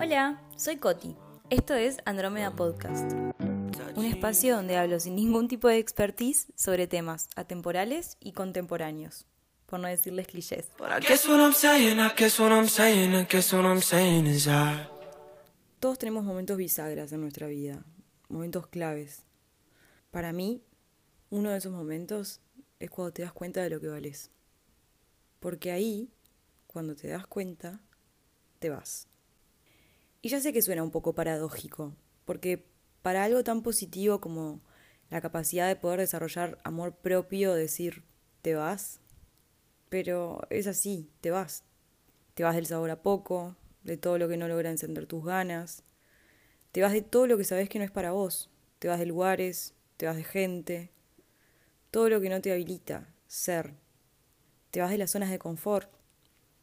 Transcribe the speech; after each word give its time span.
Hola, 0.00 0.42
soy 0.56 0.76
Coti. 0.78 1.14
Esto 1.50 1.74
es 1.74 1.98
Andrómeda 2.04 2.50
Podcast, 2.50 3.12
un 3.94 4.04
espacio 4.04 4.56
donde 4.56 4.76
hablo 4.76 4.98
sin 4.98 5.14
ningún 5.14 5.46
tipo 5.46 5.68
de 5.68 5.78
expertise 5.78 6.48
sobre 6.56 6.88
temas 6.88 7.28
atemporales 7.36 8.16
y 8.18 8.32
contemporáneos, 8.32 9.26
por 9.66 9.78
no 9.78 9.86
decirles 9.86 10.26
clichés. 10.26 10.68
Todos 15.78 15.98
tenemos 15.98 16.24
momentos 16.24 16.56
bisagras 16.56 17.12
en 17.12 17.20
nuestra 17.20 17.46
vida, 17.46 17.84
momentos 18.28 18.66
claves. 18.66 19.22
Para 20.10 20.32
mí, 20.32 20.60
uno 21.30 21.50
de 21.50 21.58
esos 21.58 21.72
momentos 21.72 22.40
es 22.80 22.90
cuando 22.90 23.12
te 23.12 23.22
das 23.22 23.32
cuenta 23.32 23.62
de 23.62 23.70
lo 23.70 23.80
que 23.80 23.86
vales. 23.86 24.32
Porque 25.38 25.70
ahí, 25.70 26.10
cuando 26.66 26.96
te 26.96 27.06
das 27.06 27.28
cuenta, 27.28 27.80
te 28.58 28.70
vas. 28.70 29.08
Y 30.22 30.28
ya 30.28 30.40
sé 30.40 30.52
que 30.52 30.62
suena 30.62 30.82
un 30.82 30.90
poco 30.90 31.14
paradójico, 31.14 31.94
porque 32.24 32.66
para 33.02 33.24
algo 33.24 33.44
tan 33.44 33.62
positivo 33.62 34.20
como 34.20 34.60
la 35.10 35.20
capacidad 35.20 35.68
de 35.68 35.76
poder 35.76 36.00
desarrollar 36.00 36.58
amor 36.64 36.96
propio, 36.96 37.54
decir, 37.54 38.02
te 38.42 38.54
vas, 38.54 39.00
pero 39.88 40.40
es 40.50 40.66
así, 40.66 41.10
te 41.20 41.30
vas. 41.30 41.64
Te 42.34 42.42
vas 42.42 42.54
del 42.54 42.66
sabor 42.66 42.90
a 42.90 43.02
poco, 43.02 43.56
de 43.82 43.96
todo 43.96 44.18
lo 44.18 44.28
que 44.28 44.36
no 44.36 44.48
logra 44.48 44.70
encender 44.70 45.06
tus 45.06 45.24
ganas, 45.24 45.84
te 46.72 46.82
vas 46.82 46.92
de 46.92 47.02
todo 47.02 47.26
lo 47.26 47.38
que 47.38 47.44
sabes 47.44 47.68
que 47.68 47.78
no 47.78 47.84
es 47.84 47.90
para 47.90 48.10
vos, 48.10 48.50
te 48.78 48.88
vas 48.88 48.98
de 48.98 49.06
lugares, 49.06 49.74
te 49.96 50.06
vas 50.06 50.16
de 50.16 50.24
gente, 50.24 50.90
todo 51.90 52.10
lo 52.10 52.20
que 52.20 52.28
no 52.28 52.40
te 52.40 52.52
habilita 52.52 53.08
ser, 53.26 53.74
te 54.70 54.80
vas 54.80 54.90
de 54.90 54.98
las 54.98 55.10
zonas 55.10 55.30
de 55.30 55.38
confort. 55.38 55.90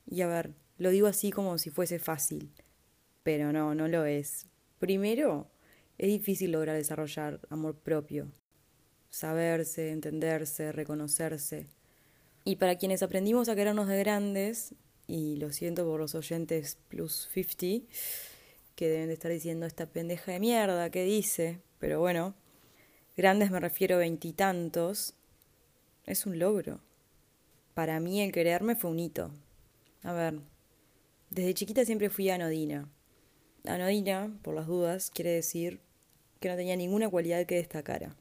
Y 0.05 0.21
a 0.21 0.27
ver, 0.27 0.53
lo 0.77 0.89
digo 0.89 1.07
así 1.07 1.31
como 1.31 1.57
si 1.57 1.69
fuese 1.69 1.99
fácil, 1.99 2.51
pero 3.23 3.51
no, 3.51 3.75
no 3.75 3.87
lo 3.87 4.05
es. 4.05 4.47
Primero, 4.79 5.49
es 5.97 6.07
difícil 6.07 6.51
lograr 6.51 6.75
desarrollar 6.75 7.39
amor 7.49 7.75
propio, 7.75 8.31
saberse, 9.09 9.91
entenderse, 9.91 10.71
reconocerse. 10.71 11.67
Y 12.43 12.57
para 12.57 12.77
quienes 12.77 13.03
aprendimos 13.03 13.47
a 13.47 13.55
querernos 13.55 13.87
de 13.87 13.99
grandes, 13.99 14.75
y 15.07 15.37
lo 15.37 15.51
siento 15.51 15.85
por 15.85 15.99
los 15.99 16.15
oyentes 16.15 16.77
plus 16.89 17.29
50, 17.33 17.87
que 18.75 18.89
deben 18.89 19.07
de 19.07 19.13
estar 19.13 19.31
diciendo 19.31 19.65
esta 19.65 19.85
pendeja 19.85 20.31
de 20.31 20.39
mierda 20.39 20.89
que 20.89 21.03
dice, 21.03 21.61
pero 21.79 21.99
bueno, 21.99 22.35
grandes 23.15 23.51
me 23.51 23.59
refiero 23.59 23.95
a 23.95 23.99
veintitantos, 23.99 25.13
es 26.05 26.25
un 26.25 26.39
logro. 26.39 26.81
Para 27.73 27.99
mí 27.99 28.21
el 28.21 28.31
quererme 28.31 28.75
fue 28.75 28.91
un 28.91 28.99
hito. 28.99 29.31
A 30.03 30.11
ver, 30.13 30.39
desde 31.33 31.53
chiquita 31.53 31.83
siempre 31.83 32.09
fui 32.09 32.29
anodina. 32.29 32.89
Anodina, 33.65 34.37
por 34.43 34.53
las 34.53 34.67
dudas, 34.67 35.09
quiere 35.09 35.31
decir 35.31 35.81
que 36.39 36.49
no 36.49 36.55
tenía 36.55 36.75
ninguna 36.75 37.09
cualidad 37.09 37.45
que 37.45 37.55
destacara. 37.55 38.15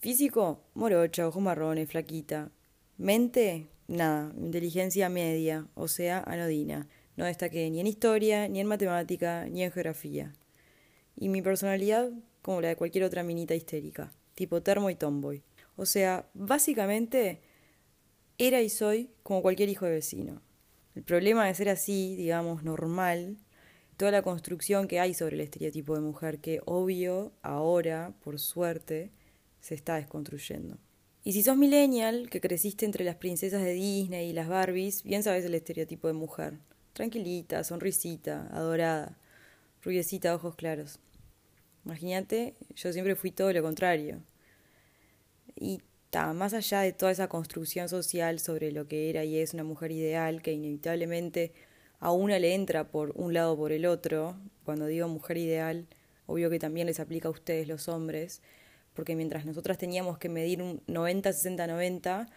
Físico, 0.00 0.64
morocha, 0.74 1.28
ojos 1.28 1.42
marrones, 1.42 1.88
flaquita. 1.88 2.50
Mente, 2.96 3.68
nada, 3.86 4.32
inteligencia 4.36 5.08
media, 5.08 5.68
o 5.74 5.86
sea, 5.86 6.20
anodina. 6.26 6.88
No 7.16 7.24
destaqué 7.24 7.70
ni 7.70 7.80
en 7.80 7.86
historia, 7.86 8.48
ni 8.48 8.60
en 8.60 8.66
matemática, 8.66 9.46
ni 9.46 9.62
en 9.62 9.70
geografía. 9.70 10.32
Y 11.16 11.28
mi 11.28 11.42
personalidad, 11.42 12.10
como 12.42 12.60
la 12.60 12.68
de 12.68 12.76
cualquier 12.76 13.04
otra 13.04 13.22
minita 13.22 13.54
histérica, 13.54 14.12
tipo 14.34 14.62
termo 14.62 14.90
y 14.90 14.96
tomboy. 14.96 15.42
O 15.76 15.86
sea, 15.86 16.28
básicamente 16.34 17.40
era 18.38 18.60
y 18.60 18.70
soy 18.70 19.10
como 19.22 19.40
cualquier 19.42 19.68
hijo 19.68 19.86
de 19.86 19.92
vecino. 19.92 20.42
El 20.96 21.02
problema 21.02 21.46
de 21.46 21.54
ser 21.54 21.68
así, 21.68 22.16
digamos, 22.16 22.64
normal, 22.64 23.36
toda 23.98 24.10
la 24.10 24.22
construcción 24.22 24.88
que 24.88 24.98
hay 24.98 25.12
sobre 25.12 25.36
el 25.36 25.42
estereotipo 25.42 25.94
de 25.94 26.00
mujer, 26.00 26.38
que 26.38 26.60
obvio, 26.64 27.32
ahora, 27.42 28.14
por 28.24 28.40
suerte, 28.40 29.10
se 29.60 29.74
está 29.74 29.96
desconstruyendo. 29.96 30.78
Y 31.22 31.34
si 31.34 31.42
sos 31.42 31.58
millennial, 31.58 32.30
que 32.30 32.40
creciste 32.40 32.86
entre 32.86 33.04
las 33.04 33.16
princesas 33.16 33.62
de 33.62 33.74
Disney 33.74 34.30
y 34.30 34.32
las 34.32 34.48
Barbies, 34.48 35.02
bien 35.02 35.22
sabes 35.22 35.44
el 35.44 35.54
estereotipo 35.54 36.06
de 36.06 36.14
mujer. 36.14 36.54
Tranquilita, 36.94 37.62
sonrisita, 37.62 38.48
adorada, 38.50 39.18
rubiecita, 39.82 40.34
ojos 40.34 40.54
claros. 40.54 40.98
Imagínate, 41.84 42.54
yo 42.74 42.90
siempre 42.90 43.16
fui 43.16 43.32
todo 43.32 43.52
lo 43.52 43.62
contrario. 43.62 44.22
Y 45.56 45.82
más 46.34 46.54
allá 46.54 46.80
de 46.80 46.92
toda 46.92 47.12
esa 47.12 47.28
construcción 47.28 47.88
social 47.88 48.38
sobre 48.40 48.72
lo 48.72 48.88
que 48.88 49.10
era 49.10 49.24
y 49.24 49.38
es 49.38 49.54
una 49.54 49.64
mujer 49.64 49.92
ideal, 49.92 50.42
que 50.42 50.52
inevitablemente 50.52 51.52
a 52.00 52.12
una 52.12 52.38
le 52.38 52.54
entra 52.54 52.90
por 52.90 53.12
un 53.16 53.34
lado 53.34 53.52
o 53.52 53.56
por 53.56 53.72
el 53.72 53.86
otro, 53.86 54.36
cuando 54.64 54.86
digo 54.86 55.08
mujer 55.08 55.36
ideal, 55.36 55.86
obvio 56.26 56.50
que 56.50 56.58
también 56.58 56.86
les 56.86 57.00
aplica 57.00 57.28
a 57.28 57.30
ustedes 57.30 57.68
los 57.68 57.88
hombres, 57.88 58.42
porque 58.94 59.14
mientras 59.14 59.44
nosotras 59.46 59.78
teníamos 59.78 60.18
que 60.18 60.28
medir 60.28 60.62
un 60.62 60.82
90, 60.86 61.32
60, 61.32 61.66
90, 61.66 62.28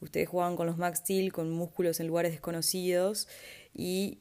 ustedes 0.00 0.28
jugaban 0.28 0.56
con 0.56 0.66
los 0.66 0.78
Max 0.78 0.98
Steel, 1.00 1.32
con 1.32 1.50
músculos 1.50 2.00
en 2.00 2.06
lugares 2.06 2.32
desconocidos 2.32 3.28
y 3.74 4.18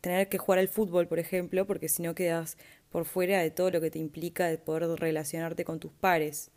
tener 0.00 0.28
que 0.28 0.38
jugar 0.38 0.58
al 0.58 0.68
fútbol, 0.68 1.08
por 1.08 1.18
ejemplo, 1.18 1.66
porque 1.66 1.88
si 1.88 2.02
no 2.02 2.14
quedas 2.14 2.56
por 2.90 3.04
fuera 3.04 3.40
de 3.40 3.50
todo 3.50 3.70
lo 3.70 3.80
que 3.80 3.90
te 3.90 3.98
implica 3.98 4.46
de 4.46 4.58
poder 4.58 4.88
relacionarte 4.98 5.64
con 5.64 5.80
tus 5.80 5.92
pares. 5.92 6.50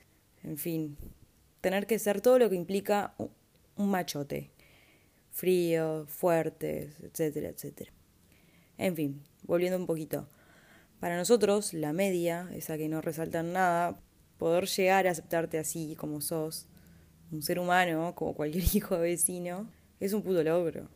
En 0.44 0.58
fin, 0.58 0.98
tener 1.62 1.88
que 1.88 2.00
ser 2.00 2.22
todo 2.22 2.40
lo 2.40 2.50
que 2.50 2.56
implica 2.56 3.14
un 3.76 3.90
machote. 3.90 4.52
Frío, 5.30 6.06
fuertes, 6.08 7.00
etcétera, 7.00 7.50
etcétera. 7.50 7.92
En 8.78 8.96
fin, 8.96 9.24
volviendo 9.44 9.78
un 9.78 9.86
poquito. 9.86 10.28
Para 11.00 11.18
nosotros, 11.18 11.74
la 11.74 11.94
media, 11.94 12.50
esa 12.54 12.78
que 12.78 12.90
no 12.90 13.02
resalta 13.02 13.42
nada, 13.44 14.00
poder 14.38 14.66
llegar 14.66 15.08
a 15.08 15.12
aceptarte 15.12 15.58
así 15.58 15.96
como 15.96 16.20
sos, 16.20 16.68
un 17.32 17.42
ser 17.42 17.60
humano, 17.60 18.14
como 18.16 18.34
cualquier 18.34 18.64
hijo 18.76 18.96
de 18.98 19.02
vecino, 19.02 19.70
es 20.00 20.14
un 20.14 20.22
puto 20.22 20.44
logro. 20.44 20.90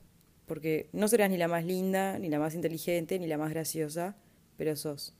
Porque 0.45 0.89
no 0.93 1.07
serás 1.07 1.29
ni 1.29 1.37
la 1.37 1.47
más 1.47 1.65
linda, 1.65 2.19
ni 2.19 2.29
la 2.29 2.39
más 2.39 2.53
inteligente, 2.53 3.17
ni 3.17 3.27
la 3.27 3.37
más 3.37 3.51
graciosa, 3.51 4.15
pero 4.57 4.75
sos. 4.75 5.15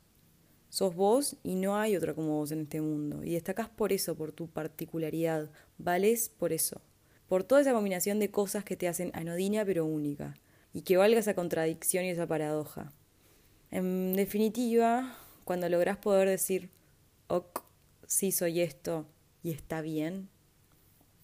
Sos 0.76 0.94
vos 0.94 1.38
y 1.42 1.56
no 1.56 1.78
hay 1.78 1.96
otra 1.96 2.14
como 2.14 2.36
vos 2.36 2.52
en 2.52 2.64
este 2.64 2.82
mundo. 2.82 3.24
Y 3.24 3.32
destacás 3.32 3.70
por 3.70 3.94
eso, 3.94 4.14
por 4.18 4.34
tu 4.34 4.50
particularidad. 4.50 5.50
Vales 5.78 6.28
por 6.28 6.52
eso. 6.52 6.82
Por 7.30 7.46
toda 7.46 7.62
esa 7.62 7.72
combinación 7.72 8.20
de 8.20 8.30
cosas 8.30 8.66
que 8.66 8.76
te 8.76 8.90
hacen 8.90 9.10
anodina 9.14 9.64
pero 9.64 9.86
única. 9.86 10.36
Y 10.74 10.82
que 10.82 10.98
valga 10.98 11.18
esa 11.18 11.34
contradicción 11.34 12.04
y 12.04 12.10
esa 12.10 12.28
paradoja. 12.28 12.92
En 13.72 14.18
definitiva, 14.18 15.18
cuando 15.46 15.70
lográs 15.70 15.96
poder 15.96 16.28
decir, 16.28 16.70
ok, 17.28 17.64
sí 18.06 18.34
soy 18.34 18.60
esto 18.60 19.08
y 19.44 19.52
está 19.52 19.80
bien. 19.80 20.28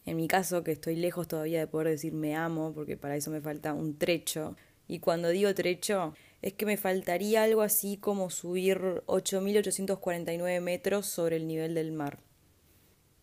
En 0.06 0.16
mi 0.16 0.30
caso, 0.30 0.64
que 0.64 0.72
estoy 0.72 0.96
lejos 0.96 1.28
todavía 1.28 1.60
de 1.60 1.68
poder 1.68 1.90
decir 1.90 2.14
me 2.14 2.38
amo, 2.38 2.72
porque 2.74 2.96
para 2.96 3.18
eso 3.18 3.32
me 3.32 3.42
falta 3.42 3.74
un 3.74 3.98
trecho. 3.98 4.56
Y 4.88 5.00
cuando 5.00 5.28
digo 5.28 5.54
trecho, 5.54 6.14
es 6.42 6.54
que 6.54 6.66
me 6.66 6.78
faltaría 6.78 7.44
algo 7.44 7.62
así 7.62 7.98
como 7.98 8.30
subir 8.30 9.04
8.849 9.06 10.62
metros 10.62 11.06
sobre 11.06 11.36
el 11.36 11.48
nivel 11.48 11.76
del 11.76 11.92
mar. 11.92 12.20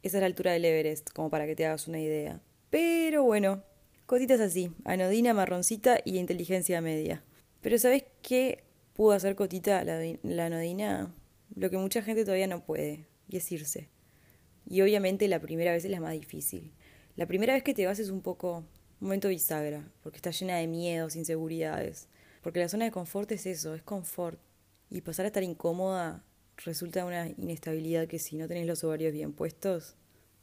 Esa 0.02 0.18
es 0.18 0.20
la 0.20 0.26
altura 0.26 0.52
del 0.52 0.64
Everest, 0.64 1.10
como 1.10 1.28
para 1.28 1.46
que 1.46 1.56
te 1.56 1.66
hagas 1.66 1.88
una 1.88 2.00
idea. 2.00 2.40
Pero 2.70 3.24
bueno, 3.24 3.64
cositas 4.06 4.40
así, 4.40 4.70
anodina, 4.84 5.34
marroncita 5.34 5.98
y 6.04 6.18
inteligencia 6.18 6.80
media. 6.80 7.24
Pero 7.60 7.78
¿sabes 7.78 8.04
qué 8.22 8.62
pudo 8.94 9.12
hacer 9.12 9.34
Cotita 9.34 9.82
la, 9.82 10.00
la 10.22 10.46
anodina? 10.46 11.12
Lo 11.56 11.70
que 11.70 11.78
mucha 11.78 12.02
gente 12.02 12.24
todavía 12.24 12.46
no 12.46 12.64
puede, 12.64 13.06
y 13.28 13.38
es 13.38 13.50
irse. 13.50 13.88
Y 14.64 14.82
obviamente 14.82 15.26
la 15.26 15.40
primera 15.40 15.72
vez 15.72 15.84
es 15.84 15.90
la 15.90 16.00
más 16.00 16.12
difícil. 16.12 16.72
La 17.16 17.26
primera 17.26 17.54
vez 17.54 17.64
que 17.64 17.74
te 17.74 17.86
vas 17.86 17.98
es 17.98 18.10
un 18.10 18.20
poco 18.20 18.58
un 19.00 19.08
momento 19.08 19.28
bisagra, 19.28 19.90
porque 20.02 20.18
está 20.18 20.30
llena 20.30 20.58
de 20.58 20.68
miedos, 20.68 21.16
inseguridades. 21.16 22.08
Porque 22.42 22.60
la 22.60 22.68
zona 22.68 22.84
de 22.84 22.90
confort 22.90 23.30
es 23.32 23.46
eso, 23.46 23.74
es 23.74 23.82
confort. 23.82 24.38
Y 24.90 25.00
pasar 25.02 25.24
a 25.24 25.28
estar 25.28 25.42
incómoda 25.42 26.24
resulta 26.64 27.04
una 27.04 27.28
inestabilidad 27.28 28.08
que 28.08 28.18
si 28.18 28.36
no 28.36 28.48
tenés 28.48 28.66
los 28.66 28.82
ovarios 28.84 29.12
bien 29.12 29.32
puestos, 29.32 29.96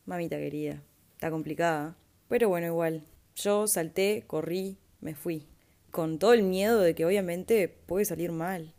mamita 0.05 0.37
querida, 0.37 0.83
está 1.13 1.31
complicada. 1.31 1.97
Pero 2.27 2.49
bueno, 2.49 2.67
igual, 2.67 3.03
yo 3.35 3.67
salté, 3.67 4.23
corrí, 4.27 4.77
me 5.01 5.15
fui. 5.15 5.47
Con 5.91 6.19
todo 6.19 6.33
el 6.33 6.43
miedo 6.43 6.81
de 6.81 6.95
que 6.95 7.05
obviamente 7.05 7.67
puede 7.67 8.05
salir 8.05 8.31
mal. 8.31 8.73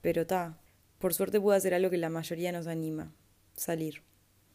Pero 0.00 0.26
ta, 0.26 0.58
por 0.98 1.14
suerte 1.14 1.40
pude 1.40 1.56
hacer 1.56 1.74
algo 1.74 1.90
que 1.90 1.98
la 1.98 2.10
mayoría 2.10 2.52
nos 2.52 2.66
anima, 2.66 3.14
salir. 3.54 4.02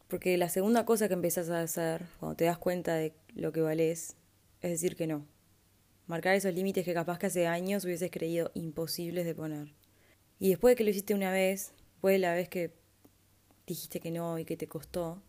Porque 0.08 0.38
la 0.38 0.48
segunda 0.48 0.84
cosa 0.84 1.08
que 1.08 1.14
empezás 1.14 1.50
a 1.50 1.60
hacer 1.60 2.06
cuando 2.18 2.36
te 2.36 2.44
das 2.44 2.58
cuenta 2.58 2.94
de 2.94 3.12
lo 3.34 3.52
que 3.52 3.60
valés 3.60 4.16
es 4.60 4.70
decir 4.70 4.96
que 4.96 5.06
no. 5.06 5.26
Marcar 6.08 6.34
esos 6.34 6.54
límites 6.54 6.86
que 6.86 6.94
capaz 6.94 7.18
que 7.18 7.26
hace 7.26 7.46
años 7.46 7.84
hubieses 7.84 8.10
creído 8.10 8.50
imposibles 8.54 9.26
de 9.26 9.34
poner. 9.34 9.74
Y 10.40 10.48
después 10.48 10.72
de 10.72 10.76
que 10.76 10.84
lo 10.84 10.88
hiciste 10.88 11.12
una 11.12 11.30
vez, 11.30 11.74
después 11.92 12.14
de 12.14 12.18
la 12.18 12.32
vez 12.32 12.48
que 12.48 12.72
dijiste 13.66 14.00
que 14.00 14.10
no 14.10 14.38
y 14.38 14.46
que 14.46 14.56
te 14.56 14.68
costó, 14.68 15.22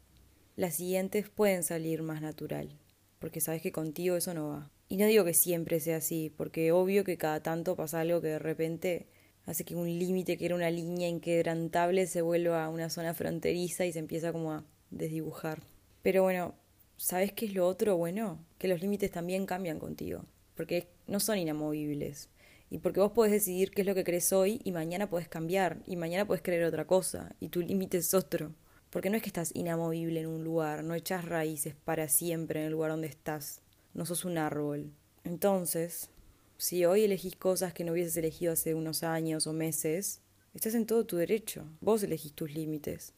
las 0.55 0.75
siguientes 0.75 1.27
pueden 1.27 1.63
salir 1.63 2.01
más 2.01 2.21
natural, 2.21 2.79
porque 3.19 3.41
sabes 3.41 3.61
que 3.61 3.73
contigo 3.73 4.15
eso 4.15 4.33
no 4.33 4.47
va. 4.47 4.71
Y 4.87 4.95
no 4.95 5.05
digo 5.05 5.25
que 5.25 5.33
siempre 5.33 5.81
sea 5.81 5.97
así, 5.97 6.33
porque 6.37 6.71
obvio 6.71 7.03
que 7.03 7.17
cada 7.17 7.43
tanto 7.43 7.75
pasa 7.75 7.99
algo 7.99 8.21
que 8.21 8.29
de 8.29 8.39
repente 8.39 9.07
hace 9.45 9.65
que 9.65 9.75
un 9.75 9.99
límite 9.99 10.37
que 10.37 10.45
era 10.45 10.55
una 10.55 10.71
línea 10.71 11.09
inquebrantable 11.09 12.07
se 12.07 12.21
vuelva 12.21 12.69
una 12.69 12.89
zona 12.89 13.13
fronteriza 13.13 13.85
y 13.85 13.91
se 13.91 13.99
empieza 13.99 14.31
como 14.31 14.53
a 14.53 14.65
desdibujar. 14.91 15.61
Pero 16.03 16.23
bueno, 16.23 16.55
¿sabes 16.95 17.33
qué 17.33 17.47
es 17.47 17.53
lo 17.53 17.67
otro 17.67 17.97
bueno? 17.97 18.45
Que 18.57 18.69
los 18.69 18.79
límites 18.79 19.11
también 19.11 19.45
cambian 19.45 19.77
contigo, 19.77 20.23
porque 20.59 20.89
no 21.07 21.21
son 21.21 21.37
inamovibles. 21.37 22.27
Y 22.69 22.79
porque 22.79 22.99
vos 22.99 23.13
podés 23.13 23.31
decidir 23.31 23.71
qué 23.71 23.79
es 23.79 23.87
lo 23.87 23.95
que 23.95 24.03
crees 24.03 24.33
hoy 24.33 24.59
y 24.65 24.73
mañana 24.73 25.09
podés 25.09 25.29
cambiar, 25.29 25.81
y 25.87 25.95
mañana 25.95 26.27
podés 26.27 26.41
creer 26.41 26.65
otra 26.65 26.85
cosa, 26.85 27.33
y 27.39 27.47
tu 27.47 27.61
límite 27.61 27.99
es 27.99 28.13
otro. 28.13 28.53
Porque 28.89 29.09
no 29.09 29.15
es 29.15 29.23
que 29.23 29.29
estás 29.29 29.55
inamovible 29.55 30.19
en 30.19 30.27
un 30.27 30.43
lugar, 30.43 30.83
no 30.83 30.95
echas 30.95 31.23
raíces 31.23 31.75
para 31.75 32.09
siempre 32.09 32.59
en 32.59 32.65
el 32.65 32.73
lugar 32.73 32.91
donde 32.91 33.07
estás 33.07 33.61
no 33.93 34.05
sos 34.05 34.25
un 34.25 34.37
árbol. 34.37 34.91
Entonces, 35.23 36.09
si 36.57 36.83
hoy 36.83 37.05
elegís 37.05 37.37
cosas 37.37 37.73
que 37.73 37.85
no 37.85 37.93
hubieses 37.93 38.17
elegido 38.17 38.51
hace 38.51 38.73
unos 38.73 39.03
años 39.03 39.47
o 39.47 39.53
meses, 39.53 40.19
estás 40.53 40.75
en 40.75 40.85
todo 40.85 41.05
tu 41.05 41.15
derecho. 41.15 41.63
Vos 41.79 42.03
elegís 42.03 42.33
tus 42.33 42.53
límites. 42.53 43.13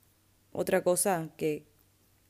Otra 0.51 0.83
cosa 0.83 1.31
que 1.37 1.65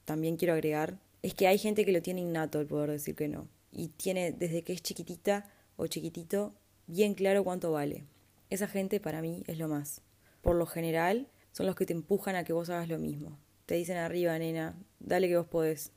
también 0.06 0.38
quiero 0.38 0.54
agregar 0.54 1.02
es 1.22 1.34
que 1.34 1.48
hay 1.48 1.58
gente 1.58 1.84
que 1.84 1.92
lo 1.92 2.02
tiene 2.02 2.22
innato 2.22 2.62
el 2.62 2.68
poder 2.68 2.92
decir 2.92 3.14
que 3.14 3.28
no. 3.28 3.50
Y 3.72 3.90
tiene 3.90 4.32
desde 4.32 4.64
que 4.64 4.74
es 4.74 4.82
chiquitita 4.82 5.50
o 5.78 5.88
chiquitito 5.88 6.54
bien 6.88 7.14
claro 7.14 7.44
cuánto 7.44 7.72
vale. 7.72 8.06
Esa 8.50 8.68
gente 8.68 9.00
para 9.00 9.22
mí 9.22 9.44
es 9.48 9.58
lo 9.58 9.68
más. 9.68 10.02
Por 10.42 10.56
lo 10.56 10.66
general 10.66 11.28
son 11.52 11.66
los 11.66 11.76
que 11.76 11.86
te 11.86 11.94
empujan 11.94 12.36
a 12.36 12.44
que 12.44 12.54
vos 12.54 12.70
hagas 12.70 12.90
lo 12.90 13.00
mismo. 13.00 13.38
Te 13.66 13.76
dicen 13.76 13.98
arriba, 13.98 14.38
nena, 14.38 14.76
dale 15.00 15.28
que 15.28 15.38
vos 15.38 15.48
podés. 15.48 15.92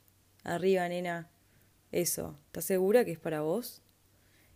Arriba, 0.45 0.89
nena, 0.89 1.31
eso, 1.91 2.37
¿estás 2.47 2.65
segura 2.65 3.05
que 3.05 3.13
es 3.13 3.19
para 3.19 3.41
vos? 3.41 3.83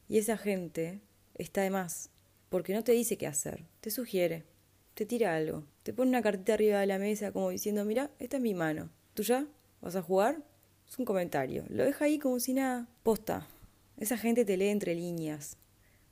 Y 0.08 0.18
esa 0.18 0.36
gente 0.36 1.00
está 1.34 1.62
de 1.62 1.70
más, 1.70 2.10
porque 2.48 2.74
no 2.74 2.82
te 2.82 2.92
dice 2.92 3.16
qué 3.16 3.26
hacer, 3.26 3.64
te 3.80 3.90
sugiere, 3.90 4.44
te 4.94 5.06
tira 5.06 5.36
algo, 5.36 5.64
te 5.82 5.92
pone 5.92 6.08
una 6.08 6.22
cartita 6.22 6.54
arriba 6.54 6.80
de 6.80 6.86
la 6.86 6.98
mesa 6.98 7.30
como 7.32 7.50
diciendo, 7.50 7.84
mira, 7.84 8.10
esta 8.18 8.38
es 8.38 8.42
mi 8.42 8.54
mano, 8.54 8.90
¿tú 9.14 9.22
ya? 9.22 9.46
¿Vas 9.80 9.96
a 9.96 10.02
jugar? 10.02 10.42
Es 10.88 10.98
un 10.98 11.04
comentario, 11.04 11.64
lo 11.68 11.84
deja 11.84 12.06
ahí 12.06 12.18
como 12.18 12.40
si 12.40 12.54
nada, 12.54 12.88
posta. 13.02 13.46
Esa 13.98 14.16
gente 14.16 14.44
te 14.44 14.56
lee 14.56 14.68
entre 14.68 14.94
líneas, 14.94 15.58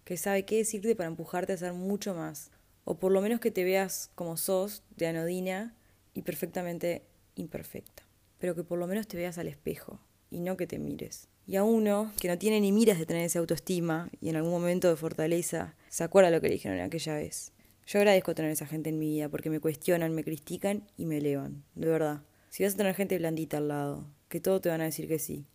que 0.04 0.16
sabe 0.16 0.44
qué 0.44 0.56
decirte 0.58 0.94
para 0.94 1.08
empujarte 1.08 1.52
a 1.52 1.54
hacer 1.54 1.72
mucho 1.72 2.14
más, 2.14 2.50
o 2.84 2.98
por 2.98 3.10
lo 3.10 3.22
menos 3.22 3.40
que 3.40 3.50
te 3.50 3.64
veas 3.64 4.10
como 4.14 4.36
sos, 4.36 4.82
de 4.96 5.06
anodina 5.06 5.74
y 6.14 6.22
perfectamente 6.22 7.02
imperfecta, 7.36 8.02
pero 8.38 8.54
que 8.54 8.64
por 8.64 8.78
lo 8.78 8.86
menos 8.86 9.08
te 9.08 9.16
veas 9.16 9.38
al 9.38 9.48
espejo, 9.48 9.98
y 10.30 10.40
no 10.40 10.56
que 10.56 10.66
te 10.66 10.78
mires. 10.78 11.28
Y 11.46 11.56
a 11.56 11.64
uno 11.64 12.12
que 12.20 12.28
no 12.28 12.38
tiene 12.38 12.60
ni 12.60 12.72
miras 12.72 12.98
de 12.98 13.06
tener 13.06 13.24
esa 13.24 13.38
autoestima 13.38 14.10
y 14.20 14.28
en 14.28 14.36
algún 14.36 14.50
momento 14.50 14.88
de 14.88 14.96
fortaleza 14.96 15.74
se 15.88 16.02
acuerda 16.02 16.30
lo 16.30 16.40
que 16.40 16.48
le 16.48 16.54
dijeron 16.54 16.80
aquella 16.80 17.14
vez. 17.14 17.52
Yo 17.86 18.00
agradezco 18.00 18.34
tener 18.34 18.50
esa 18.50 18.66
gente 18.66 18.90
en 18.90 18.98
mi 18.98 19.06
vida 19.06 19.28
porque 19.28 19.48
me 19.48 19.60
cuestionan, 19.60 20.12
me 20.12 20.24
critican 20.24 20.82
y 20.96 21.06
me 21.06 21.18
elevan, 21.18 21.62
de 21.76 21.86
verdad. 21.86 22.22
Si 22.50 22.64
vas 22.64 22.74
a 22.74 22.76
tener 22.76 22.94
gente 22.94 23.16
blandita 23.16 23.58
al 23.58 23.68
lado, 23.68 24.06
que 24.28 24.40
todo 24.40 24.60
te 24.60 24.68
van 24.68 24.80
a 24.80 24.84
decir 24.84 25.08
que 25.08 25.18
sí, 25.18 25.46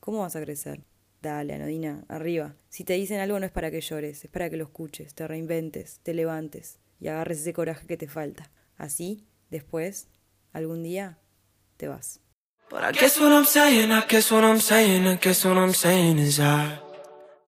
¿cómo 0.00 0.20
vas 0.20 0.36
a 0.36 0.40
crecer? 0.40 0.84
Dale, 1.22 1.54
Anodina, 1.54 2.04
arriba. 2.08 2.56
Si 2.68 2.84
te 2.84 2.94
dicen 2.94 3.20
algo 3.20 3.38
no 3.38 3.46
es 3.46 3.52
para 3.52 3.70
que 3.70 3.80
llores, 3.80 4.24
es 4.24 4.30
para 4.30 4.50
que 4.50 4.56
lo 4.56 4.64
escuches, 4.64 5.14
te 5.14 5.26
reinventes, 5.28 6.00
te 6.02 6.14
levantes 6.14 6.78
y 7.00 7.08
agarres 7.08 7.40
ese 7.40 7.52
coraje 7.52 7.86
que 7.86 7.96
te 7.96 8.08
falta. 8.08 8.50
Así, 8.76 9.26
después, 9.50 10.08
algún 10.52 10.82
día, 10.82 11.18
te 11.76 11.88
vas. 11.88 12.20